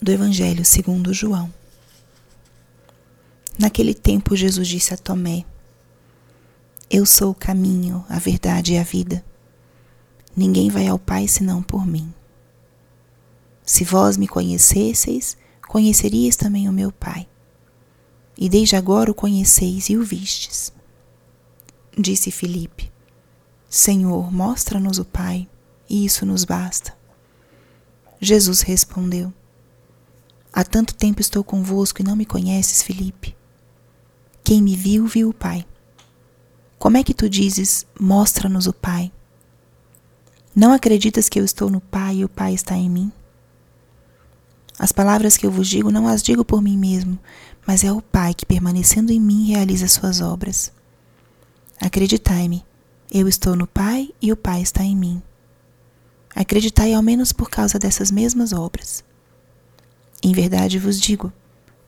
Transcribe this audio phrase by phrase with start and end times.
[0.00, 1.52] do Evangelho segundo João.
[3.58, 5.44] Naquele tempo, Jesus disse a Tomé:
[6.88, 9.22] Eu sou o caminho, a verdade e a vida.
[10.34, 12.12] Ninguém vai ao Pai senão por mim.
[13.62, 15.36] Se vós me conhecesseis,
[15.68, 17.28] conheceríeis também o meu Pai.
[18.38, 20.72] E desde agora o conheceis e o vistes.
[21.98, 22.90] Disse Filipe:
[23.68, 25.46] Senhor, mostra-nos o Pai,
[25.90, 26.96] e isso nos basta.
[28.18, 29.30] Jesus respondeu:
[30.60, 33.34] Há tanto tempo estou convosco e não me conheces, Filipe.
[34.44, 35.66] Quem me viu, viu o Pai.
[36.78, 39.10] Como é que tu dizes, mostra-nos o Pai?
[40.54, 43.10] Não acreditas que eu estou no Pai e o Pai está em mim?
[44.78, 47.18] As palavras que eu vos digo não as digo por mim mesmo,
[47.66, 50.70] mas é o Pai que, permanecendo em mim, realiza suas obras.
[51.80, 52.66] Acreditai-me,
[53.10, 55.22] eu estou no Pai e o Pai está em mim.
[56.36, 59.02] Acreditai ao menos por causa dessas mesmas obras.
[60.22, 61.32] Em verdade vos digo: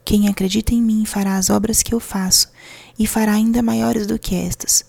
[0.05, 2.51] quem acredita em mim fará as obras que eu faço,
[2.97, 4.85] e fará ainda maiores do que estas,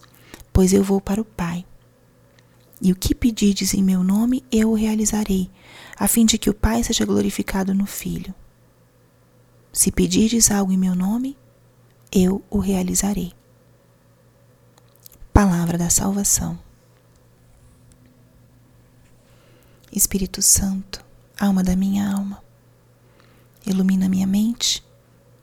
[0.52, 1.64] pois eu vou para o Pai.
[2.80, 5.50] E o que pedides em meu nome, eu o realizarei,
[5.96, 8.34] a fim de que o Pai seja glorificado no Filho.
[9.72, 11.36] Se pedirdes algo em meu nome,
[12.12, 13.32] eu o realizarei.
[15.32, 16.58] Palavra da Salvação.
[19.91, 21.04] Espírito Santo,
[21.41, 22.44] alma da minha alma,
[23.66, 24.84] ilumina minha mente,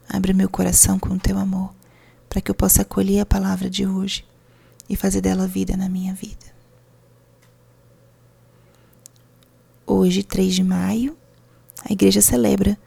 [0.08, 1.74] abre meu coração com o teu amor,
[2.30, 4.26] para que eu possa acolher a palavra de hoje
[4.90, 6.52] e fazer dela vida na minha vida.
[9.86, 11.18] Hoje, 3 de maio,
[11.84, 12.78] a igreja celebra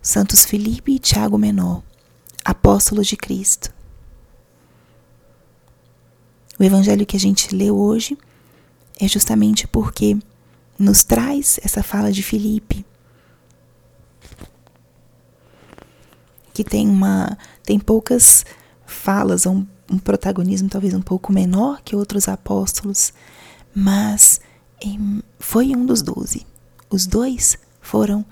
[0.00, 1.82] Santos Felipe e Tiago Menor,
[2.44, 3.74] apóstolos de Cristo.
[6.58, 8.16] O evangelho que a gente leu hoje
[8.98, 10.16] é justamente porque
[10.78, 12.86] nos traz essa fala de Filipe,
[16.56, 18.46] que tem uma tem poucas
[18.86, 23.12] falas, um, um protagonismo talvez um pouco menor que outros apóstolos,
[23.74, 24.40] mas
[24.80, 26.46] em, foi um dos doze.
[26.88, 28.24] Os dois foram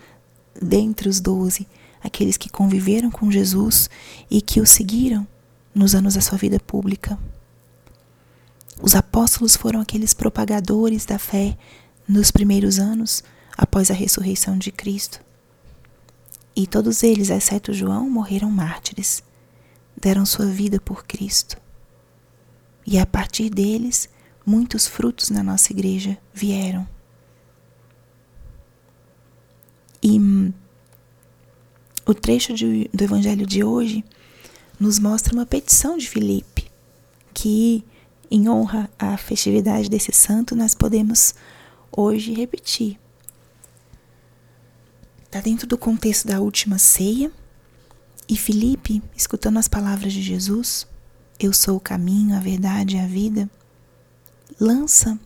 [0.58, 1.68] dentre os doze,
[2.02, 3.90] aqueles que conviveram com Jesus
[4.30, 5.26] e que o seguiram
[5.74, 7.18] nos anos da sua vida pública.
[8.80, 11.58] Os apóstolos foram aqueles propagadores da fé
[12.08, 13.22] nos primeiros anos
[13.54, 15.23] após a ressurreição de Cristo.
[16.56, 19.22] E todos eles, exceto João, morreram mártires,
[19.96, 21.56] deram sua vida por Cristo.
[22.86, 24.08] E a partir deles,
[24.46, 26.86] muitos frutos na nossa igreja vieram.
[30.02, 30.20] E
[32.06, 34.04] o trecho de, do Evangelho de hoje
[34.78, 36.70] nos mostra uma petição de Filipe,
[37.32, 37.82] que,
[38.30, 41.34] em honra à festividade desse santo, nós podemos
[41.90, 42.98] hoje repetir.
[45.34, 47.28] Está dentro do contexto da última ceia
[48.28, 50.86] e Felipe, escutando as palavras de Jesus,
[51.40, 53.50] eu sou o caminho, a verdade e a vida,
[54.60, 55.18] lança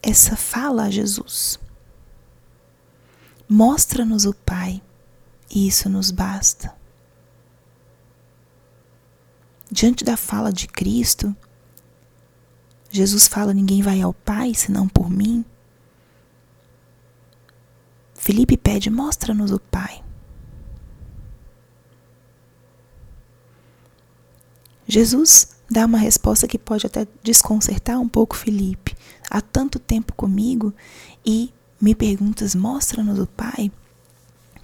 [0.00, 1.58] essa fala a Jesus.
[3.48, 4.80] Mostra-nos o Pai,
[5.52, 6.72] e isso nos basta.
[9.68, 11.34] Diante da fala de Cristo,
[12.92, 15.44] Jesus fala: Ninguém vai ao Pai senão por mim.
[18.18, 20.02] Felipe pede: Mostra-nos o Pai.
[24.86, 28.96] Jesus dá uma resposta que pode até desconcertar um pouco Felipe.
[29.30, 30.74] Há tanto tempo comigo
[31.24, 33.70] e me perguntas: Mostra-nos o Pai.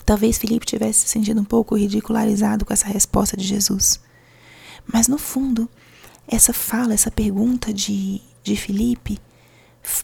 [0.04, 4.00] Talvez Felipe tivesse se sentido um pouco ridicularizado com essa resposta de Jesus.
[4.86, 5.70] Mas no fundo,
[6.28, 9.18] essa fala, essa pergunta de, de Felipe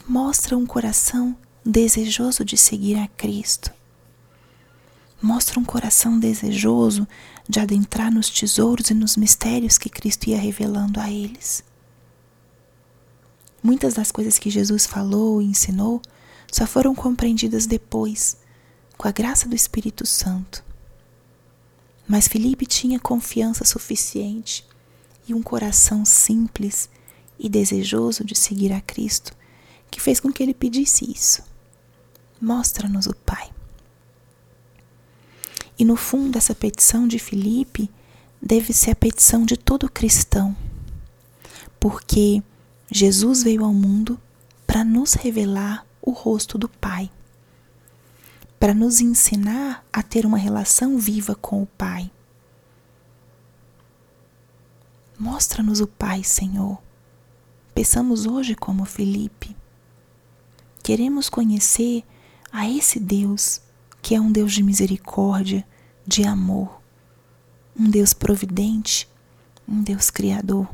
[0.08, 3.70] mostra um coração desejoso de seguir a Cristo.
[5.20, 7.06] Mostra um coração desejoso
[7.46, 11.62] de adentrar nos tesouros e nos mistérios que Cristo ia revelando a eles.
[13.62, 16.00] Muitas das coisas que Jesus falou e ensinou
[16.50, 18.38] só foram compreendidas depois,
[18.96, 20.64] com a graça do Espírito Santo.
[22.08, 24.66] Mas Felipe tinha confiança suficiente
[25.28, 26.88] e um coração simples
[27.38, 29.32] e desejoso de seguir a Cristo,
[29.90, 31.49] que fez com que ele pedisse isso.
[32.40, 33.50] Mostra-nos o Pai.
[35.78, 37.90] E no fundo, essa petição de Filipe
[38.40, 40.56] deve ser a petição de todo cristão,
[41.78, 42.42] porque
[42.90, 44.18] Jesus veio ao mundo
[44.66, 47.10] para nos revelar o rosto do Pai,
[48.58, 52.10] para nos ensinar a ter uma relação viva com o Pai.
[55.18, 56.78] Mostra-nos o Pai, Senhor.
[57.74, 59.56] Peçamos hoje como Felipe.
[60.82, 62.04] Queremos conhecer
[62.52, 63.60] a esse Deus
[64.02, 65.66] que é um Deus de misericórdia,
[66.06, 66.80] de amor,
[67.78, 69.08] um Deus providente,
[69.68, 70.68] um Deus criador,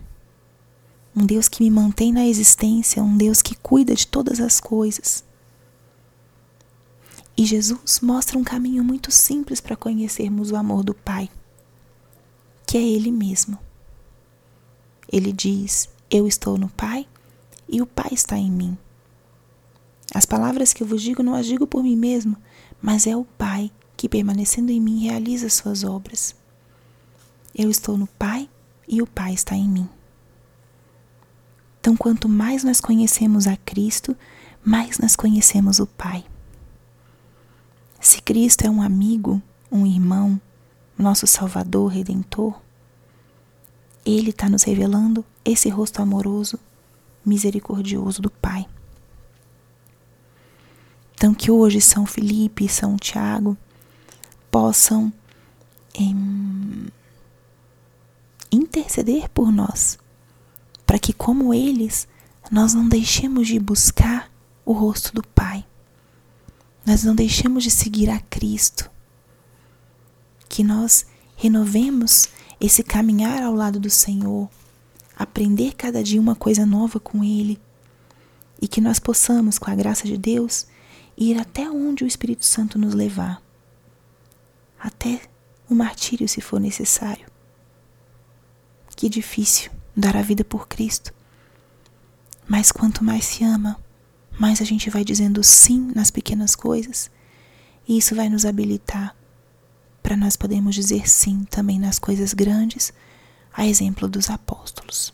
[1.15, 5.25] um Deus que me mantém na existência, um Deus que cuida de todas as coisas.
[7.37, 11.29] E Jesus mostra um caminho muito simples para conhecermos o amor do Pai,
[12.67, 13.59] que é Ele mesmo.
[15.11, 17.07] Ele diz: Eu estou no Pai
[17.69, 18.79] e o Pai está em mim.
[20.15, 22.37] As palavras que eu vos digo não as digo por mim mesmo,
[22.81, 26.35] mas é o Pai que, permanecendo em mim, realiza suas obras.
[27.55, 28.49] Eu estou no Pai
[28.87, 29.89] e o Pai está em mim.
[31.81, 34.17] Então, quanto mais nós conhecemos a Cristo,
[34.65, 36.25] mais nós conhecemos o Pai.
[38.01, 40.41] Se Cristo é um amigo, um irmão,
[40.99, 42.61] nosso Salvador, Redentor,
[44.05, 46.59] Ele está nos revelando esse rosto amoroso,
[47.25, 48.67] misericordioso do Pai.
[51.17, 53.57] Então, que hoje São Felipe e São Tiago
[54.51, 55.11] possam
[55.95, 56.89] em,
[58.53, 59.99] interceder por nós,
[60.87, 62.07] para que, como eles,
[62.51, 64.31] nós não deixemos de buscar
[64.63, 65.65] o rosto do Pai,
[66.85, 68.91] nós não deixemos de seguir a Cristo,
[70.51, 72.29] que nós renovemos
[72.61, 74.51] esse caminhar ao lado do Senhor,
[75.17, 77.59] aprender cada dia uma coisa nova com Ele,
[78.61, 80.67] e que nós possamos, com a graça de Deus,
[81.17, 83.43] ir até onde o Espírito Santo nos levar,
[84.79, 85.23] até
[85.69, 87.27] o martírio se for necessário.
[88.95, 91.13] Que difícil dar a vida por Cristo.
[92.47, 93.79] Mas quanto mais se ama,
[94.39, 97.11] mais a gente vai dizendo sim nas pequenas coisas,
[97.89, 99.17] e isso vai nos habilitar
[100.03, 102.93] para nós podermos dizer sim também nas coisas grandes,
[103.53, 105.13] a exemplo dos apóstolos.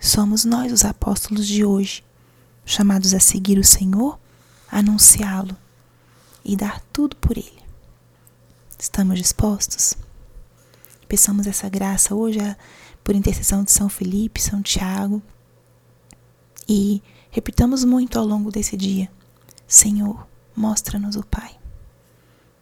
[0.00, 2.04] Somos nós os apóstolos de hoje,
[2.64, 4.18] chamados a seguir o Senhor
[4.70, 5.56] anunciá-lo
[6.44, 7.62] e dar tudo por ele.
[8.78, 9.94] Estamos dispostos?
[11.08, 12.38] Peçamos essa graça hoje
[13.02, 15.22] por intercessão de São Felipe, São Tiago
[16.68, 19.10] e repitamos muito ao longo desse dia:
[19.66, 21.56] Senhor, mostra-nos o Pai.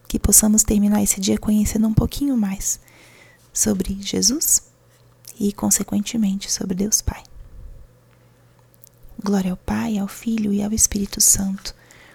[0.07, 2.79] Que possamos terminar esse dia conhecendo um pouquinho mais
[3.53, 4.63] sobre Jesus
[5.41, 7.23] e, consequentemente, sobre Deus Pai.
[9.23, 11.75] Glória ao Pai, ao Filho e ao Espírito Santo